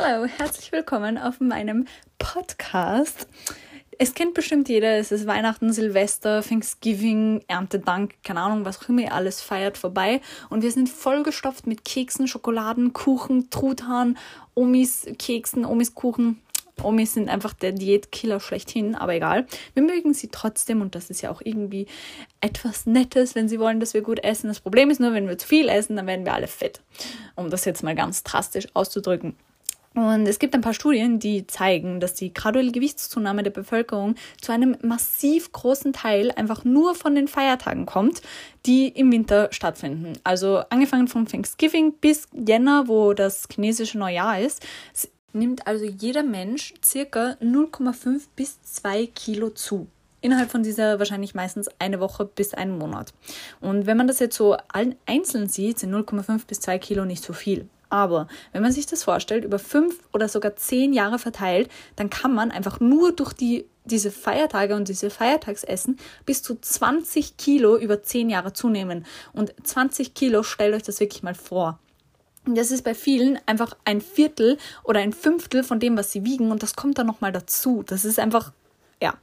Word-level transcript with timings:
Hallo, 0.00 0.26
herzlich 0.26 0.70
willkommen 0.70 1.18
auf 1.18 1.40
meinem 1.40 1.88
Podcast. 2.20 3.26
Es 3.98 4.14
kennt 4.14 4.32
bestimmt 4.32 4.68
jeder, 4.68 4.96
es 4.96 5.10
ist 5.10 5.26
Weihnachten, 5.26 5.72
Silvester, 5.72 6.40
Thanksgiving, 6.40 7.42
Erntedank, 7.48 8.14
keine 8.22 8.42
Ahnung, 8.42 8.64
was 8.64 8.80
auch 8.80 8.88
immer 8.90 9.02
ihr 9.02 9.12
alles 9.12 9.40
feiert, 9.40 9.76
vorbei. 9.76 10.20
Und 10.50 10.62
wir 10.62 10.70
sind 10.70 10.88
vollgestopft 10.88 11.66
mit 11.66 11.84
Keksen, 11.84 12.28
Schokoladen, 12.28 12.92
Kuchen, 12.92 13.50
Truthahn, 13.50 14.16
Omis 14.54 15.08
Keksen, 15.18 15.64
Omis 15.64 15.96
Kuchen. 15.96 16.40
Omis 16.80 17.14
sind 17.14 17.28
einfach 17.28 17.52
der 17.52 17.72
Diätkiller 17.72 18.38
schlechthin, 18.38 18.94
aber 18.94 19.14
egal. 19.14 19.48
Wir 19.74 19.82
mögen 19.82 20.14
sie 20.14 20.28
trotzdem 20.28 20.80
und 20.80 20.94
das 20.94 21.10
ist 21.10 21.22
ja 21.22 21.30
auch 21.30 21.40
irgendwie 21.42 21.88
etwas 22.40 22.86
Nettes, 22.86 23.34
wenn 23.34 23.48
sie 23.48 23.58
wollen, 23.58 23.80
dass 23.80 23.94
wir 23.94 24.02
gut 24.02 24.22
essen. 24.22 24.46
Das 24.46 24.60
Problem 24.60 24.90
ist 24.90 25.00
nur, 25.00 25.12
wenn 25.12 25.26
wir 25.26 25.38
zu 25.38 25.48
viel 25.48 25.68
essen, 25.68 25.96
dann 25.96 26.06
werden 26.06 26.24
wir 26.24 26.34
alle 26.34 26.46
fett. 26.46 26.82
Um 27.34 27.50
das 27.50 27.64
jetzt 27.64 27.82
mal 27.82 27.96
ganz 27.96 28.22
drastisch 28.22 28.68
auszudrücken. 28.74 29.34
Und 29.98 30.28
es 30.28 30.38
gibt 30.38 30.54
ein 30.54 30.60
paar 30.60 30.74
Studien, 30.74 31.18
die 31.18 31.48
zeigen, 31.48 31.98
dass 31.98 32.14
die 32.14 32.32
graduelle 32.32 32.70
Gewichtszunahme 32.70 33.42
der 33.42 33.50
Bevölkerung 33.50 34.14
zu 34.40 34.52
einem 34.52 34.76
massiv 34.80 35.50
großen 35.50 35.92
Teil 35.92 36.30
einfach 36.30 36.64
nur 36.64 36.94
von 36.94 37.16
den 37.16 37.26
Feiertagen 37.26 37.84
kommt, 37.84 38.22
die 38.64 38.86
im 38.86 39.10
Winter 39.10 39.48
stattfinden. 39.50 40.12
Also 40.22 40.62
angefangen 40.70 41.08
von 41.08 41.26
Thanksgiving 41.26 41.94
bis 41.94 42.28
Jänner, 42.32 42.86
wo 42.86 43.12
das 43.12 43.48
chinesische 43.52 43.98
Neujahr 43.98 44.38
ist, 44.38 44.64
nimmt 45.32 45.66
also 45.66 45.84
jeder 45.84 46.22
Mensch 46.22 46.74
circa 46.84 47.36
0,5 47.42 48.20
bis 48.36 48.62
2 48.62 49.06
Kilo 49.06 49.50
zu. 49.50 49.88
Innerhalb 50.20 50.52
von 50.52 50.62
dieser 50.62 51.00
wahrscheinlich 51.00 51.34
meistens 51.34 51.68
eine 51.80 51.98
Woche 51.98 52.24
bis 52.24 52.54
einen 52.54 52.78
Monat. 52.78 53.12
Und 53.60 53.86
wenn 53.86 53.96
man 53.96 54.06
das 54.06 54.20
jetzt 54.20 54.36
so 54.36 54.56
einzeln 55.06 55.48
sieht, 55.48 55.80
sind 55.80 55.92
0,5 55.92 56.46
bis 56.46 56.60
2 56.60 56.78
Kilo 56.78 57.04
nicht 57.04 57.24
so 57.24 57.32
viel. 57.32 57.68
Aber 57.90 58.28
wenn 58.52 58.62
man 58.62 58.72
sich 58.72 58.86
das 58.86 59.04
vorstellt, 59.04 59.44
über 59.44 59.58
fünf 59.58 59.98
oder 60.12 60.28
sogar 60.28 60.56
zehn 60.56 60.92
Jahre 60.92 61.18
verteilt, 61.18 61.70
dann 61.96 62.10
kann 62.10 62.34
man 62.34 62.50
einfach 62.50 62.80
nur 62.80 63.12
durch 63.12 63.32
die, 63.32 63.66
diese 63.84 64.10
Feiertage 64.10 64.74
und 64.74 64.88
diese 64.88 65.10
Feiertagsessen 65.10 65.98
bis 66.26 66.42
zu 66.42 66.56
20 66.60 67.36
Kilo 67.36 67.76
über 67.76 68.02
zehn 68.02 68.28
Jahre 68.28 68.52
zunehmen. 68.52 69.06
Und 69.32 69.54
20 69.62 70.14
Kilo, 70.14 70.42
stellt 70.42 70.74
euch 70.74 70.82
das 70.82 71.00
wirklich 71.00 71.22
mal 71.22 71.34
vor. 71.34 71.78
Das 72.44 72.70
ist 72.70 72.82
bei 72.82 72.94
vielen 72.94 73.38
einfach 73.46 73.76
ein 73.84 74.00
Viertel 74.00 74.58
oder 74.84 75.00
ein 75.00 75.12
Fünftel 75.12 75.62
von 75.62 75.80
dem, 75.80 75.96
was 75.96 76.12
sie 76.12 76.24
wiegen 76.24 76.50
und 76.50 76.62
das 76.62 76.76
kommt 76.76 76.98
dann 76.98 77.06
nochmal 77.06 77.32
dazu. 77.32 77.82
Das 77.86 78.04
ist 78.04 78.18
einfach, 78.18 78.52
ja, 79.02 79.14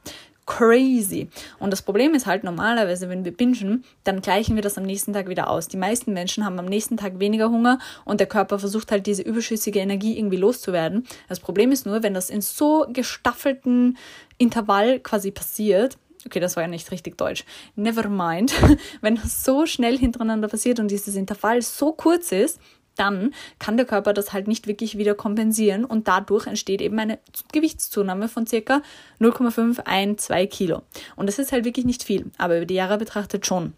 crazy. 0.46 1.28
Und 1.58 1.72
das 1.72 1.82
Problem 1.82 2.14
ist 2.14 2.26
halt 2.26 2.44
normalerweise, 2.44 3.08
wenn 3.08 3.24
wir 3.24 3.36
bingen, 3.36 3.84
dann 4.04 4.22
gleichen 4.22 4.54
wir 4.54 4.62
das 4.62 4.78
am 4.78 4.84
nächsten 4.84 5.12
Tag 5.12 5.28
wieder 5.28 5.50
aus. 5.50 5.68
Die 5.68 5.76
meisten 5.76 6.12
Menschen 6.12 6.44
haben 6.44 6.58
am 6.58 6.66
nächsten 6.66 6.96
Tag 6.96 7.18
weniger 7.18 7.50
Hunger 7.50 7.78
und 8.04 8.20
der 8.20 8.28
Körper 8.28 8.58
versucht 8.58 8.90
halt 8.92 9.06
diese 9.06 9.22
überschüssige 9.22 9.80
Energie 9.80 10.16
irgendwie 10.16 10.36
loszuwerden. 10.36 11.06
Das 11.28 11.40
Problem 11.40 11.72
ist 11.72 11.84
nur, 11.84 12.02
wenn 12.02 12.14
das 12.14 12.30
in 12.30 12.40
so 12.40 12.86
gestaffelten 12.88 13.98
Intervall 14.38 15.00
quasi 15.00 15.30
passiert, 15.32 15.98
okay, 16.24 16.40
das 16.40 16.56
war 16.56 16.62
ja 16.62 16.68
nicht 16.68 16.90
richtig 16.90 17.18
deutsch, 17.18 17.44
never 17.74 18.08
mind, 18.08 18.52
wenn 19.00 19.16
das 19.16 19.44
so 19.44 19.66
schnell 19.66 19.98
hintereinander 19.98 20.48
passiert 20.48 20.80
und 20.80 20.90
dieses 20.90 21.14
Intervall 21.16 21.62
so 21.62 21.92
kurz 21.92 22.32
ist, 22.32 22.60
dann 22.96 23.32
kann 23.58 23.76
der 23.76 23.86
Körper 23.86 24.12
das 24.12 24.32
halt 24.32 24.48
nicht 24.48 24.66
wirklich 24.66 24.98
wieder 24.98 25.14
kompensieren 25.14 25.84
und 25.84 26.08
dadurch 26.08 26.46
entsteht 26.46 26.80
eben 26.80 26.98
eine 26.98 27.18
Gewichtszunahme 27.52 28.28
von 28.28 28.46
circa 28.46 28.82
0,5, 29.20 29.80
1, 29.84 30.22
2 30.22 30.46
Kilo. 30.46 30.82
Und 31.14 31.26
das 31.26 31.38
ist 31.38 31.52
halt 31.52 31.64
wirklich 31.64 31.86
nicht 31.86 32.02
viel, 32.02 32.30
aber 32.38 32.56
über 32.56 32.66
die 32.66 32.74
Jahre 32.74 32.98
betrachtet 32.98 33.46
schon. 33.46 33.74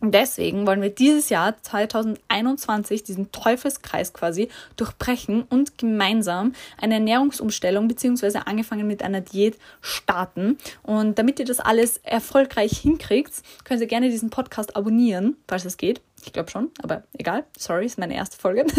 Und 0.00 0.12
deswegen 0.12 0.66
wollen 0.66 0.82
wir 0.82 0.90
dieses 0.90 1.30
Jahr 1.30 1.54
2021 1.62 3.04
diesen 3.04 3.32
Teufelskreis 3.32 4.12
quasi 4.12 4.48
durchbrechen 4.76 5.44
und 5.48 5.78
gemeinsam 5.78 6.52
eine 6.78 6.94
Ernährungsumstellung 6.94 7.88
beziehungsweise 7.88 8.46
angefangen 8.46 8.86
mit 8.86 9.02
einer 9.02 9.22
Diät 9.22 9.56
starten. 9.80 10.58
Und 10.82 11.18
damit 11.18 11.38
ihr 11.38 11.46
das 11.46 11.60
alles 11.60 11.98
erfolgreich 12.02 12.76
hinkriegt, 12.76 13.32
könnt 13.64 13.80
ihr 13.80 13.86
gerne 13.86 14.10
diesen 14.10 14.28
Podcast 14.28 14.76
abonnieren, 14.76 15.36
falls 15.48 15.64
es 15.64 15.78
geht. 15.78 16.02
Ich 16.24 16.32
glaube 16.32 16.50
schon, 16.50 16.70
aber 16.82 17.04
egal. 17.18 17.44
Sorry, 17.58 17.86
ist 17.86 17.98
meine 17.98 18.14
erste 18.14 18.36
Folge. 18.36 18.66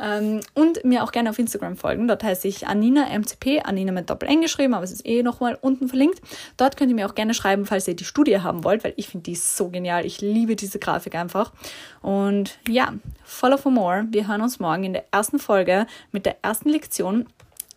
Ähm, 0.00 0.40
und 0.54 0.84
mir 0.84 1.02
auch 1.02 1.10
gerne 1.10 1.30
auf 1.30 1.38
Instagram 1.40 1.76
folgen. 1.76 2.06
Dort 2.06 2.22
heiße 2.22 2.46
ich 2.46 2.68
Anina 2.68 3.06
MCP, 3.18 3.62
Anina 3.64 3.90
mit 3.90 4.08
Doppel-N 4.08 4.40
geschrieben, 4.40 4.74
aber 4.74 4.84
es 4.84 4.92
ist 4.92 5.04
eh 5.04 5.24
nochmal 5.24 5.58
unten 5.60 5.88
verlinkt. 5.88 6.20
Dort 6.56 6.76
könnt 6.76 6.90
ihr 6.90 6.94
mir 6.94 7.06
auch 7.08 7.16
gerne 7.16 7.34
schreiben, 7.34 7.66
falls 7.66 7.88
ihr 7.88 7.96
die 7.96 8.04
Studie 8.04 8.38
haben 8.38 8.62
wollt, 8.62 8.84
weil 8.84 8.92
ich 8.96 9.08
finde 9.08 9.24
die 9.24 9.34
so 9.34 9.70
genial. 9.70 10.06
Ich 10.06 10.20
liebe 10.20 10.54
diese 10.54 10.78
Grafik 10.78 11.16
einfach. 11.16 11.52
Und 12.00 12.58
ja, 12.68 12.94
follow 13.24 13.56
for 13.56 13.72
more. 13.72 14.06
Wir 14.10 14.28
hören 14.28 14.40
uns 14.40 14.60
morgen 14.60 14.84
in 14.84 14.92
der 14.92 15.04
ersten 15.10 15.40
Folge 15.40 15.86
mit 16.12 16.24
der 16.24 16.36
ersten 16.42 16.68
Lektion 16.68 17.26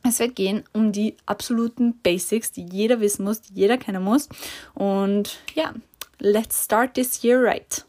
es 0.04 0.20
wird 0.20 0.36
gehen 0.36 0.64
um 0.74 0.92
die 0.92 1.16
absoluten 1.26 2.00
Basics, 2.02 2.52
die 2.52 2.64
jeder 2.64 3.00
wissen 3.00 3.24
muss, 3.24 3.42
die 3.42 3.54
jeder 3.54 3.78
kennen 3.78 4.04
muss. 4.04 4.30
Und 4.74 5.40
ja, 5.54 5.74
let's 6.20 6.64
start 6.64 6.96
this 6.96 7.24
year 7.24 7.42
right. 7.42 7.86